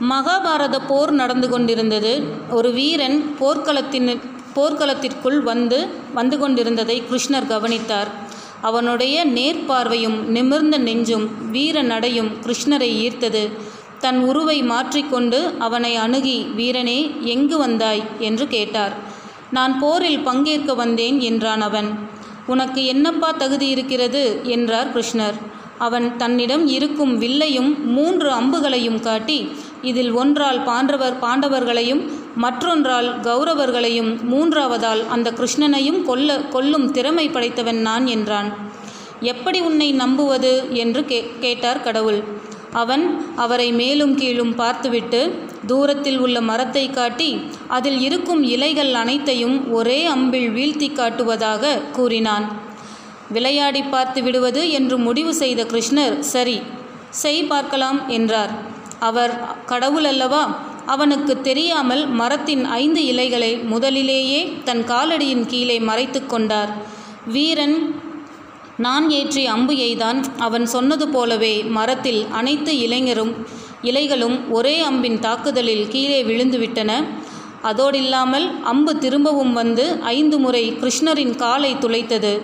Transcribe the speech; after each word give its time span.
மகாபாரத 0.00 0.78
போர் 0.86 1.12
நடந்து 1.12 1.48
கொண்டிருந்தது. 1.48 2.22
ஒரு 2.50 2.72
வீரன் 2.72 3.36
போர்க்களத்தின் 3.40 4.20
போர்க்களத்திற்குள் 4.54 5.42
வந்து 5.42 5.88
வந்து 6.14 6.38
கொண்டிருந்ததை 6.38 7.02
கிருஷ்ணர் 7.10 7.46
கவனித்தார். 7.46 8.08
அவனுடைய 8.60 9.26
நேர்பார்வையும் 9.26 10.22
நிமிர்ந்த 10.24 10.78
நெஞ்சும் 10.78 11.50
வீர 11.50 11.82
நடையும் 11.82 12.30
கிருஷ்ணரை 12.46 12.90
ஈர்த்தது. 13.04 13.50
தன் 13.98 14.18
உருவை 14.18 14.62
மாற்றிக்கொண்டு 14.62 15.54
அவனை 15.58 15.96
அணுகி 15.96 16.46
வீரனே 16.56 17.20
எங்கு 17.20 17.58
வந்தாய்? 17.58 18.02
என்று 18.18 18.46
கேட்டார். 18.46 18.92
நான் 19.50 19.78
போரில் 19.78 20.24
பங்கேற்க 20.24 20.74
வந்தேன் 20.74 21.20
என்றான் 21.20 21.60
அவன். 21.60 21.98
உனக்கு 22.46 22.84
என்னப்பா 22.84 23.30
தகுதி 23.30 23.68
இருக்கிறது? 23.68 24.40
என்றார் 24.42 24.98
கிருஷ்ணர். 24.98 25.34
அவன் 25.78 26.16
தன்னிடம் 26.16 26.66
இருக்கும் 26.66 27.20
வில்லையும் 27.20 27.84
மூன்று 27.84 28.30
அம்புகளையும் 28.30 29.00
காட்டி 29.00 29.50
இதில் 29.82 30.12
ஒன்றால் 30.12 30.62
பாண்டவர் 30.62 31.16
பாண்டவர்களையும் 31.20 32.02
மற்றொன்றால் 32.34 33.20
கௌரவர்களையும் 33.20 34.10
மூன்றாவதால் 34.30 35.06
அந்த 35.08 35.30
கிருஷ்ணனையும் 35.30 36.02
கொல்ல 36.02 36.40
கொல்லும் 36.40 36.90
திறமை 36.90 37.28
படைத்தவன் 37.28 37.80
நான் 37.80 38.06
என்றான். 38.06 38.50
எப்படி 39.20 39.60
உன்னை 39.60 39.92
நம்புவது? 39.92 40.52
என்று 40.72 41.04
கே 41.04 41.32
கேட்டார் 41.40 41.82
கடவுள். 41.82 42.24
அவன் 42.72 43.24
அவரை 43.36 43.72
மேலும் 43.72 44.14
கீழும் 44.14 44.54
பார்த்துவிட்டு 44.54 45.34
தூரத்தில் 45.66 46.18
உள்ள 46.18 46.40
மரத்தை 46.40 46.90
காட்டி 46.90 47.40
அதில் 47.68 48.00
இருக்கும் 48.00 48.42
இலைகள் 48.42 48.94
அனைத்தையும் 48.94 49.72
ஒரே 49.72 50.08
அம்பில் 50.08 50.50
வீழ்த்தி 50.50 50.88
காட்டுவதாக 50.92 51.80
கூறினான். 51.92 52.46
விளையாடி 53.28 53.82
பார்த்து 53.82 54.22
விடுவது 54.22 54.70
என்று 54.70 54.98
முடிவு 54.98 55.34
செய்த 55.34 55.64
கிருஷ்ணர் 55.64 56.18
சரி 56.18 56.60
செய் 57.08 57.42
பார்க்கலாம் 57.42 58.08
என்றார். 58.08 58.69
அவர் 59.00 59.32
கடவுள் 59.66 60.04
அல்லவா? 60.04 60.42
அவனுக்கு 60.86 61.40
தெரியாமல் 61.40 62.06
மரத்தின் 62.06 62.64
ஐந்து 62.64 63.04
இலைகளை 63.04 63.56
முதலிலேயே 63.56 64.40
தன் 64.64 64.82
காலடியின் 64.88 65.46
கீழே 65.46 65.78
மறைத்து 65.78 66.26
கொண்டார். 66.26 66.72
வீரன் 67.26 67.76
நான் 68.76 69.10
ஏற்றிய 69.10 69.44
அம்பு 69.44 69.74
எய்தான் 69.74 70.20
அவன் 70.38 70.66
சொன்னது 70.66 71.08
போலவே 71.08 71.62
மரத்தில் 71.62 72.26
அனைத்து 72.30 72.78
இளைஞரும் 72.78 73.32
இலைகளும் 73.82 74.36
ஒரே 74.48 74.76
அம்பின் 74.80 75.18
தாக்குதலில் 75.18 75.88
கீழே 75.88 76.22
விழுந்துவிட்டன. 76.22 76.92
அதோடில்லாமல் 77.62 78.46
அம்பு 78.62 78.98
திரும்பவும் 78.98 79.52
வந்து 79.52 79.98
ஐந்து 80.02 80.38
முறை 80.38 80.64
கிருஷ்ணரின் 80.80 81.34
காலை 81.36 81.74
துளைத்தது. 81.74 82.40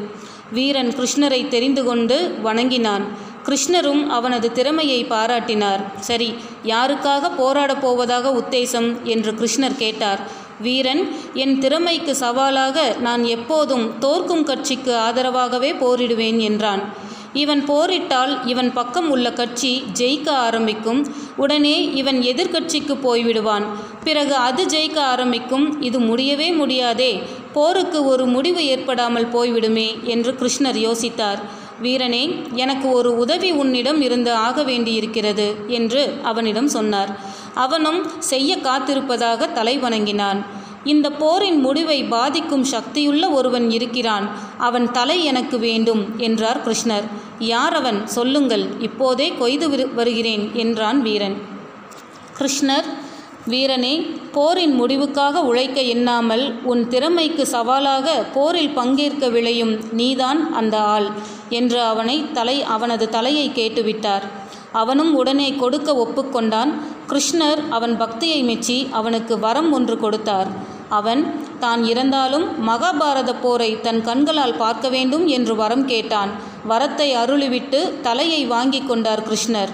வீரன் 0.53 0.89
கிருஷ்ணரை 0.89 1.49
தெரிந்து 1.49 1.85
கொண்டு 1.85 2.17
வணங்கினான். 2.43 3.05
கிருஷ்ணரும் 3.47 4.07
அவனது 4.07 4.53
திறமையை 4.53 5.05
பாராட்டினார். 5.05 5.83
சரி 5.99 6.35
யாருக்காக 6.65 7.31
போராடப் 7.37 7.81
போவதாக 7.81 8.31
உத்தேசம்? 8.31 9.03
என்று 9.03 9.33
கிருஷ்ணர் 9.33 9.77
கேட்டார். 9.77 10.45
வீரன் 10.61 11.15
என் 11.35 11.59
திறமைக்கு 11.59 12.15
சவாலாக 12.15 12.97
நான் 13.01 13.25
எப்போதும் 13.25 13.99
தோற்கும் 13.99 14.45
கட்சிக்கு 14.45 14.93
ஆதரவாகவே 14.93 15.73
போரிடுவேன் 15.73 16.39
என்றான். 16.39 17.05
இவன் 17.33 17.65
போரிட்டால் 17.69 18.47
இவன் 18.47 18.73
பக்கம் 18.73 19.11
உள்ள 19.11 19.33
கட்சி 19.33 19.85
ஜெயிக்க 19.99 20.29
ஆரம்பிக்கும். 20.29 21.15
உடனே 21.37 21.93
இவன் 21.93 22.19
எதிர்க்கட்சிக்கு 22.21 22.95
போய்விடுவான். 23.03 23.63
பிறகு 24.05 24.35
அது 24.35 24.67
ஜெயிக்க 24.67 24.99
ஆரம்பிக்கும். 24.99 25.83
இது 25.83 25.99
முடியவே 26.01 26.51
முடியாதே. 26.51 27.23
போருக்கு 27.53 28.05
ஒரு 28.05 28.27
முடிவு 28.27 28.67
ஏற்படாமல் 28.67 29.29
போய்விடுமே 29.31 30.03
என்று 30.03 30.33
கிருஷ்ணர் 30.33 30.79
யோசித்தார். 30.87 31.39
வீரனே 31.83 32.23
எனக்கு 32.53 32.89
ஒரு 32.91 33.11
உதவி 33.19 33.51
உன்னிடம் 33.51 34.01
இருந்து 34.01 34.33
ஆக 34.33 34.63
வேண்டியிருக்கிறது 34.63 35.55
என்று 35.67 36.03
அவனிடம் 36.23 36.69
சொன்னார். 36.69 37.11
அவனும் 37.55 38.01
செய்ய 38.19 38.57
காத்திருப்பதாக 38.57 39.53
தலை 39.53 39.79
வணங்கினான் 39.79 40.41
இந்த 40.85 41.11
போரின் 41.11 41.61
முடிவை 41.61 42.05
பாதிக்கும் 42.05 42.65
சக்தியுள்ள 42.65 43.31
ஒருவன் 43.31 43.71
இருக்கிறான். 43.71 44.27
அவன் 44.59 44.91
தலை 44.91 45.25
எனக்கு 45.25 45.59
வேண்டும் 45.59 46.03
என்றார் 46.17 46.61
கிருஷ்ணர். 46.67 47.07
யார் 47.39 47.75
அவன்? 47.75 48.07
சொல்லுங்கள் 48.07 48.65
இப்போதே 48.79 49.33
கொய்து 49.39 49.95
வருகிறேன் 49.95 50.45
என்றான் 50.55 51.03
வீரன். 51.03 51.37
கிருஷ்ணர் 52.39 52.89
வீரனே 53.53 53.93
போரின் 54.35 54.73
முடிவுக்காக 54.81 55.43
உழைக்க 55.49 55.79
எண்ணாமல் 55.95 56.43
உன் 56.71 56.83
திறமைக்கு 56.89 57.45
சவாலாக 57.53 58.17
போரில் 58.35 58.75
பங்கேற்க 58.79 59.29
விளையும் 59.29 59.75
நீதான் 60.01 60.41
அந்த 60.53 60.77
ஆள் 60.95 61.07
என்று 61.59 61.79
அவனை 61.91 62.17
தலை 62.33 62.57
அவனது 62.77 63.07
தலையை 63.09 63.47
கேட்டுவிட்டார். 63.59 64.25
அவனும் 64.83 65.13
உடனே 65.15 65.49
கொடுக்க 65.63 65.91
ஒப்புக்கொண்டான். 66.05 66.73
கிருஷ்ணர் 67.11 67.61
அவன் 67.71 67.95
பக்தியை 67.97 68.41
மெச்சி 68.43 68.79
அவனுக்கு 68.91 69.35
வரம் 69.39 69.71
ஒன்று 69.73 69.97
கொடுத்தார். 69.99 70.51
அவன் 70.99 71.23
தான் 71.59 71.81
இறந்தாலும் 71.85 72.47
மகாபாரத 72.69 73.31
போரை 73.45 73.71
தன் 73.81 74.03
கண்களால் 74.09 74.61
பார்க்க 74.63 74.89
வேண்டும் 74.89 75.27
என்று 75.37 75.55
வரம் 75.57 75.87
கேட்டான். 75.93 76.33
வரத்தை 76.69 77.09
அருளிவிட்டு 77.23 77.81
தலையை 78.03 78.43
வாங்கி 78.55 78.81
கொண்டார் 78.83 79.27
கிருஷ்ணர். 79.29 79.73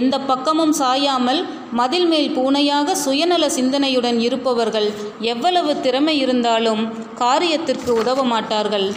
எந்த 0.00 0.14
பக்கமும் 0.30 0.74
சாயாமல் 0.80 1.40
மதில் 1.72 2.06
மேல் 2.06 2.36
பூனையாக 2.36 2.92
சுயநல 2.92 3.46
சிந்தனையுடன் 3.46 4.18
இருப்பவர்கள் 4.18 4.92
எவ்வளவு 5.20 5.80
திறமை 5.80 6.18
இருந்தாலும் 6.18 6.82
காரியத்திற்கு 7.18 7.90
உதவ 7.90 8.24
மாட்டார்கள். 8.24 8.94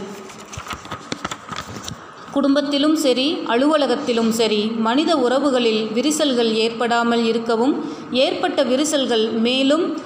குடும்பத்திலும் 2.32 2.96
சரி 2.96 3.38
அலுவலகத்திலும் 3.48 4.30
சரி 4.30 4.72
மனித 4.78 5.16
உறவுகளில் 5.16 5.92
விரிசல்கள் 5.92 6.54
ஏற்படாமல் 6.54 7.26
இருக்கவும் 7.26 7.86
ஏற்பட்ட 8.12 8.64
விரிசல்கள் 8.64 9.30
மேலும் 9.30 10.00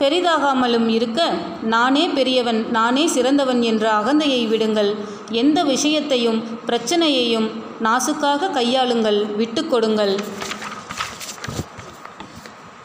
பெரிதாகாமலும் 0.00 0.88
இருக்க 0.88 1.32
நானே 1.62 2.08
பெரியவன் 2.08 2.70
நானே 2.70 3.06
சிறந்தவன் 3.06 3.62
என்ற 3.62 3.92
அகந்தையை 4.00 4.48
விடுங்கள். 4.48 4.94
எந்த 5.30 5.64
விஷயத்தையும் 5.64 6.42
பிரச்சனையையும் 6.66 7.48
நாசுக்காக 7.82 8.50
கையாளுங்கள் 8.50 9.26
விட்டு 9.36 9.66
கொடுங்கள். 9.66 10.20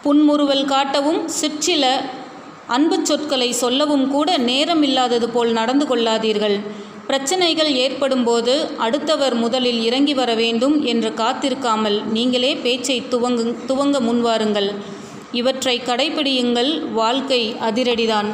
புன்முறுவல் 0.04 0.66
காட்டவும் 0.66 1.22
சிற்சில 1.26 1.84
அன்பு 2.68 2.98
சொற்களை 3.04 3.48
சொல்லவும் 3.52 4.06
கூட 4.12 4.38
நேரம் 4.50 4.84
இல்லாதது 4.84 5.28
போல் 5.30 5.52
நடந்து 5.52 5.86
கொள்ளாதீர்கள். 5.86 6.58
பிரச்சனைகள் 7.08 7.72
ஏற்படும்போது 7.76 8.54
அடுத்தவர் 8.78 9.36
முதலில் 9.36 9.80
இறங்கி 9.84 10.14
வர 10.14 10.34
வேண்டும் 10.34 10.76
என்று 10.84 11.10
காத்திருக்காமல் 11.18 11.98
நீங்களே 12.16 12.52
பேச்சை 12.56 12.98
துவங்கு 13.12 13.46
துவங்க 13.68 13.98
முன்வாருங்கள். 14.10 14.70
இவற்றை 15.32 15.76
கடைபிடியுங்கள். 15.86 16.72
வாழ்க்கை 16.92 17.42
அதிரடிதான். 17.70 18.30